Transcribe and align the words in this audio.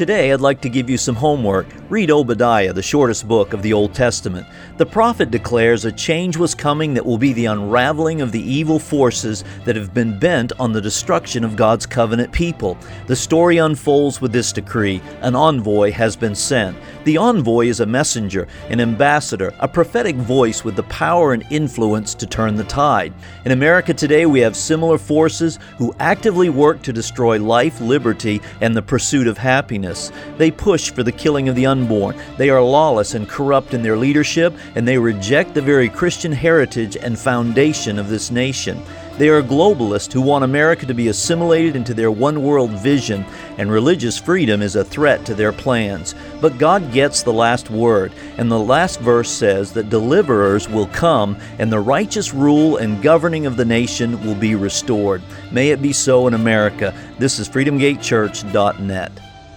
Today, 0.00 0.32
I'd 0.32 0.40
like 0.40 0.62
to 0.62 0.70
give 0.70 0.88
you 0.88 0.96
some 0.96 1.14
homework. 1.14 1.66
Read 1.90 2.10
Obadiah, 2.10 2.72
the 2.72 2.80
shortest 2.80 3.28
book 3.28 3.52
of 3.52 3.60
the 3.60 3.74
Old 3.74 3.92
Testament. 3.92 4.46
The 4.78 4.86
prophet 4.86 5.30
declares 5.30 5.84
a 5.84 5.92
change 5.92 6.38
was 6.38 6.54
coming 6.54 6.94
that 6.94 7.04
will 7.04 7.18
be 7.18 7.34
the 7.34 7.44
unraveling 7.44 8.22
of 8.22 8.32
the 8.32 8.40
evil 8.40 8.78
forces 8.78 9.44
that 9.66 9.76
have 9.76 9.92
been 9.92 10.18
bent 10.18 10.52
on 10.58 10.72
the 10.72 10.80
destruction 10.80 11.44
of 11.44 11.54
God's 11.54 11.84
covenant 11.84 12.32
people. 12.32 12.78
The 13.08 13.16
story 13.16 13.58
unfolds 13.58 14.22
with 14.22 14.32
this 14.32 14.54
decree 14.54 15.02
an 15.20 15.36
envoy 15.36 15.90
has 15.90 16.16
been 16.16 16.34
sent. 16.34 16.78
The 17.04 17.18
envoy 17.18 17.66
is 17.66 17.80
a 17.80 17.86
messenger, 17.86 18.48
an 18.70 18.80
ambassador, 18.80 19.52
a 19.58 19.68
prophetic 19.68 20.16
voice 20.16 20.64
with 20.64 20.76
the 20.76 20.82
power 20.84 21.34
and 21.34 21.44
influence 21.50 22.14
to 22.14 22.26
turn 22.26 22.54
the 22.54 22.64
tide. 22.64 23.12
In 23.44 23.52
America 23.52 23.92
today, 23.92 24.24
we 24.24 24.40
have 24.40 24.56
similar 24.56 24.96
forces 24.96 25.58
who 25.76 25.94
actively 25.98 26.48
work 26.48 26.80
to 26.82 26.92
destroy 26.92 27.38
life, 27.38 27.82
liberty, 27.82 28.40
and 28.62 28.74
the 28.74 28.80
pursuit 28.80 29.26
of 29.26 29.36
happiness. 29.36 29.89
They 30.36 30.50
push 30.50 30.90
for 30.90 31.02
the 31.02 31.12
killing 31.12 31.48
of 31.48 31.56
the 31.56 31.66
unborn. 31.66 32.16
They 32.36 32.50
are 32.50 32.62
lawless 32.62 33.14
and 33.14 33.28
corrupt 33.28 33.74
in 33.74 33.82
their 33.82 33.96
leadership, 33.96 34.54
and 34.74 34.86
they 34.86 34.98
reject 34.98 35.54
the 35.54 35.62
very 35.62 35.88
Christian 35.88 36.32
heritage 36.32 36.96
and 36.96 37.18
foundation 37.18 37.98
of 37.98 38.08
this 38.08 38.30
nation. 38.30 38.82
They 39.20 39.28
are 39.28 39.42
globalists 39.42 40.10
who 40.10 40.22
want 40.22 40.44
America 40.44 40.86
to 40.86 40.94
be 40.94 41.08
assimilated 41.08 41.76
into 41.76 41.92
their 41.92 42.10
one 42.10 42.42
world 42.42 42.70
vision, 42.70 43.26
and 43.58 43.70
religious 43.70 44.16
freedom 44.16 44.62
is 44.62 44.76
a 44.76 44.84
threat 44.84 45.26
to 45.26 45.34
their 45.34 45.52
plans. 45.52 46.14
But 46.40 46.56
God 46.56 46.90
gets 46.90 47.22
the 47.22 47.32
last 47.32 47.68
word, 47.68 48.12
and 48.38 48.50
the 48.50 48.58
last 48.58 48.98
verse 49.00 49.30
says 49.30 49.74
that 49.74 49.90
deliverers 49.90 50.70
will 50.70 50.86
come, 50.86 51.36
and 51.58 51.70
the 51.70 51.80
righteous 51.80 52.32
rule 52.32 52.78
and 52.78 53.02
governing 53.02 53.44
of 53.44 53.58
the 53.58 53.64
nation 53.66 54.24
will 54.24 54.34
be 54.34 54.54
restored. 54.54 55.22
May 55.52 55.68
it 55.68 55.82
be 55.82 55.92
so 55.92 56.26
in 56.26 56.32
America. 56.32 56.94
This 57.18 57.38
is 57.38 57.46
freedomgatechurch.net. 57.46 59.29